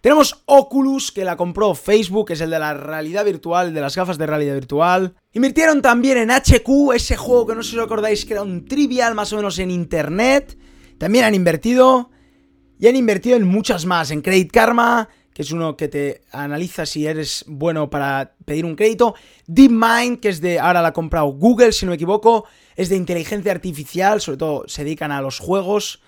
Tenemos 0.00 0.42
Oculus, 0.46 1.12
que 1.12 1.24
la 1.24 1.36
compró 1.36 1.74
Facebook, 1.74 2.28
que 2.28 2.34
es 2.34 2.40
el 2.40 2.48
de 2.48 2.58
la 2.58 2.72
realidad 2.72 3.24
virtual, 3.24 3.74
de 3.74 3.80
las 3.82 3.96
gafas 3.96 4.16
de 4.16 4.26
realidad 4.26 4.54
virtual. 4.54 5.14
Invirtieron 5.32 5.82
también 5.82 6.16
en 6.16 6.30
HQ, 6.30 6.94
ese 6.94 7.16
juego 7.16 7.48
que 7.48 7.54
no 7.54 7.62
sé 7.62 7.72
si 7.72 7.76
os 7.76 7.84
acordáis 7.84 8.24
que 8.24 8.32
era 8.32 8.42
un 8.42 8.64
trivial 8.64 9.14
más 9.14 9.32
o 9.34 9.36
menos 9.36 9.58
en 9.58 9.70
internet. 9.70 10.56
También 10.96 11.24
han 11.24 11.34
invertido. 11.34 12.10
Y 12.78 12.88
han 12.88 12.96
invertido 12.96 13.36
en 13.36 13.46
muchas 13.46 13.86
más, 13.86 14.10
en 14.10 14.20
Credit 14.20 14.50
Karma, 14.52 15.08
que 15.32 15.42
es 15.42 15.50
uno 15.50 15.76
que 15.76 15.88
te 15.88 16.22
analiza 16.30 16.86
si 16.86 17.06
eres 17.06 17.44
bueno 17.46 17.90
para 17.90 18.34
pedir 18.44 18.64
un 18.64 18.76
crédito. 18.76 19.14
DeepMind, 19.46 20.20
que 20.20 20.28
es 20.28 20.40
de, 20.40 20.58
ahora 20.58 20.82
la 20.82 20.88
ha 20.88 20.92
comprado 20.92 21.26
Google, 21.26 21.72
si 21.72 21.84
no 21.84 21.90
me 21.90 21.96
equivoco, 21.96 22.44
es 22.74 22.88
de 22.88 22.96
inteligencia 22.96 23.52
artificial, 23.52 24.20
sobre 24.20 24.38
todo 24.38 24.64
se 24.66 24.84
dedican 24.84 25.12
a 25.12 25.20
los 25.20 25.38
juegos. 25.38 26.00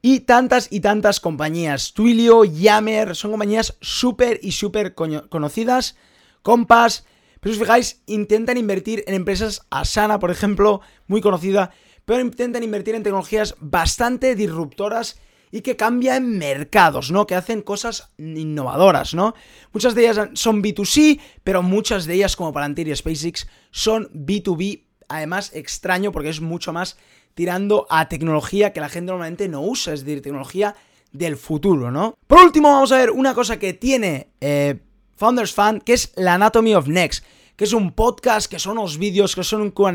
Y 0.00 0.20
tantas 0.20 0.68
y 0.70 0.80
tantas 0.80 1.18
compañías. 1.18 1.92
Twilio, 1.92 2.44
Yammer, 2.44 3.16
son 3.16 3.32
compañías 3.32 3.76
súper 3.80 4.38
y 4.42 4.52
súper 4.52 4.94
conocidas. 4.94 5.96
Compass, 6.42 7.04
pero 7.40 7.54
si 7.54 7.60
os 7.60 7.66
fijáis, 7.66 8.02
intentan 8.06 8.56
invertir 8.56 9.04
en 9.06 9.14
empresas 9.14 9.66
Asana, 9.70 10.18
por 10.18 10.30
ejemplo, 10.30 10.80
muy 11.06 11.20
conocida, 11.20 11.72
pero 12.04 12.20
intentan 12.20 12.62
invertir 12.62 12.94
en 12.94 13.02
tecnologías 13.02 13.56
bastante 13.60 14.34
disruptoras 14.34 15.20
y 15.50 15.62
que 15.62 15.76
cambian 15.76 16.38
mercados, 16.38 17.10
¿no? 17.10 17.26
Que 17.26 17.34
hacen 17.34 17.62
cosas 17.62 18.10
innovadoras, 18.18 19.14
¿no? 19.14 19.34
Muchas 19.72 19.94
de 19.94 20.02
ellas 20.02 20.30
son 20.34 20.62
B2C, 20.62 21.20
pero 21.44 21.62
muchas 21.62 22.06
de 22.06 22.14
ellas, 22.14 22.36
como 22.36 22.52
Palantir 22.52 22.88
y 22.88 22.96
SpaceX, 22.96 23.48
son 23.70 24.10
B2B, 24.12 24.84
además 25.08 25.50
extraño 25.54 26.12
porque 26.12 26.28
es 26.28 26.40
mucho 26.40 26.72
más 26.72 26.96
tirando 27.34 27.86
a 27.88 28.08
tecnología 28.08 28.72
que 28.72 28.80
la 28.80 28.88
gente 28.88 29.12
normalmente 29.12 29.48
no 29.48 29.62
usa, 29.62 29.94
es 29.94 30.04
decir, 30.04 30.22
tecnología 30.22 30.74
del 31.12 31.36
futuro, 31.36 31.90
¿no? 31.90 32.16
Por 32.26 32.40
último, 32.40 32.68
vamos 32.70 32.92
a 32.92 32.98
ver 32.98 33.10
una 33.10 33.34
cosa 33.34 33.58
que 33.58 33.72
tiene 33.72 34.32
eh, 34.40 34.80
Founders 35.16 35.52
Fund, 35.52 35.82
que 35.82 35.94
es 35.94 36.12
la 36.16 36.34
Anatomy 36.34 36.74
of 36.74 36.88
Next, 36.88 37.24
que 37.56 37.64
es 37.64 37.72
un 37.72 37.92
podcast, 37.92 38.50
que 38.50 38.58
son 38.58 38.78
unos 38.78 38.98
vídeos, 38.98 39.34
que 39.34 39.44
son 39.44 39.62
un 39.62 39.70
QA, 39.70 39.92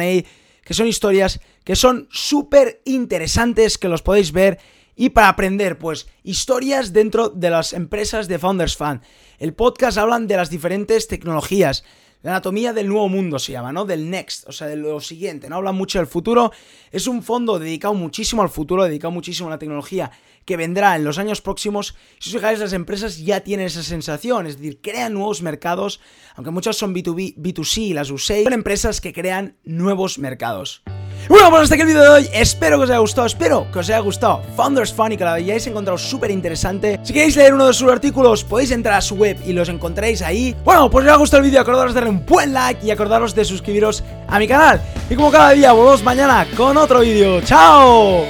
que 0.64 0.74
son 0.74 0.88
historias, 0.88 1.40
que 1.64 1.76
son 1.76 2.08
súper 2.12 2.82
interesantes, 2.86 3.78
que 3.78 3.90
los 3.90 4.02
podéis 4.02 4.32
ver 4.32 4.60
y 4.96 5.10
para 5.10 5.30
aprender, 5.30 5.78
pues, 5.78 6.08
historias 6.24 6.94
dentro 6.94 7.30
de 7.30 7.50
las 7.50 7.74
empresas 7.74 8.28
de 8.28 8.40
Founders 8.40 8.78
Fund. 8.78 9.02
El 9.40 9.54
podcast 9.54 9.98
hablan 9.98 10.28
de 10.28 10.38
las 10.38 10.50
diferentes 10.50 11.08
tecnologías, 11.08 11.84
la 12.24 12.32
anatomía 12.32 12.72
del 12.72 12.88
nuevo 12.88 13.10
mundo 13.10 13.38
se 13.38 13.52
llama, 13.52 13.74
¿no? 13.74 13.84
Del 13.84 14.10
next, 14.10 14.48
o 14.48 14.54
sea, 14.54 14.68
de 14.68 14.78
lo 14.78 15.02
siguiente, 15.02 15.50
¿no? 15.50 15.58
Habla 15.58 15.74
mucho 15.74 16.00
del 16.00 16.08
futuro. 16.08 16.54
Es 16.90 17.06
un 17.08 17.22
fondo 17.22 17.60
dedicado 17.60 17.94
muchísimo 17.96 18.42
al 18.42 18.50
futuro, 18.50 18.86
dedicado 18.86 19.12
muchísimo 19.12 19.50
a 19.50 19.52
la 19.52 19.60
tecnología 19.60 20.10
que 20.46 20.56
vendrá 20.56 20.96
en 20.96 21.04
los 21.04 21.18
años 21.18 21.42
próximos. 21.42 21.96
Si 22.20 22.30
os 22.30 22.36
fijáis, 22.36 22.60
las 22.60 22.72
empresas 22.72 23.18
ya 23.18 23.42
tienen 23.42 23.66
esa 23.66 23.84
sensación, 23.84 24.48
es 24.48 24.56
decir, 24.56 24.80
crean 24.82 25.14
nuevos 25.14 25.42
mercados, 25.42 26.00
aunque 26.36 26.52
muchas 26.52 26.78
son 26.78 26.96
B2B, 26.96 27.36
B2C, 27.36 27.94
las 27.94 28.10
uséis, 28.10 28.46
son 28.46 28.54
empresas 28.54 29.02
que 29.02 29.12
crean 29.12 29.58
nuevos 29.66 30.18
mercados. 30.18 30.82
Bueno, 31.30 31.50
pues 31.50 31.64
hasta 31.64 31.76
aquí 31.76 31.82
el 31.82 31.88
vídeo 31.88 32.04
de 32.04 32.10
hoy. 32.10 32.30
Espero 32.34 32.78
que 32.78 32.84
os 32.84 32.90
haya 32.90 33.00
gustado, 33.00 33.28
espero 33.28 33.68
que 33.72 33.80
os 33.80 33.90
haya 33.90 34.00
gustado 34.00 34.42
Founders 34.56 34.94
Fun 34.94 35.12
y 35.14 35.18
que 35.18 35.24
lo 35.24 35.32
hayáis 35.32 35.66
encontrado 35.68 35.98
súper 35.98 36.32
interesante. 36.32 37.00
Si 37.04 37.14
queréis 37.14 37.36
leer 37.36 37.54
uno 37.54 37.68
de 37.68 37.74
sus 37.74 37.90
artículos, 37.90 38.44
podéis 38.44 38.72
entrar 38.72 38.96
a 38.96 39.02
su 39.02 39.16
web 39.16 39.38
y 39.46 39.54
los 39.54 39.70
encontréis 39.70 40.22
ahí. 40.22 40.56
Bueno, 40.64 40.90
pues 40.90 41.04
si 41.04 41.10
os 41.10 41.16
ha 41.16 41.18
gustado 41.18 41.44
el 41.44 41.50
vídeo, 41.50 41.62
acordaros 41.62 41.94
de 41.94 42.02
darle 42.02 42.10
un 42.10 42.26
buen 42.26 42.54
like 42.54 42.86
y 42.86 42.92
acordaros 42.92 43.34
de 43.36 43.46
suscribiros 43.46 44.04
a 44.28 44.40
mi 44.40 44.48
canal. 44.48 44.82
Y 45.10 45.16
como 45.16 45.32
cada 45.32 45.52
día, 45.52 45.72
volvemos 45.72 46.04
mañana 46.04 46.46
con 46.58 46.78
otro 46.78 47.00
vídeo. 47.00 47.42
¡Chao! 47.42 48.26